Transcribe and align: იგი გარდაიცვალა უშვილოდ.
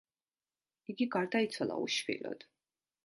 იგი 0.93 1.07
გარდაიცვალა 1.17 1.77
უშვილოდ. 1.85 2.47